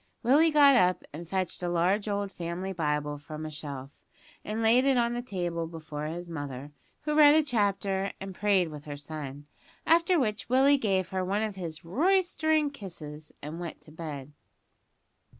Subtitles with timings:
[0.23, 3.91] Willie got up and fetched a large old family Bible from a shelf,
[4.43, 8.69] and laid it on the table before his mother, who read a chapter and prayed
[8.69, 9.45] with her son;
[9.85, 14.33] after which Willie gave her one of his "roystering" kisses and went to bed.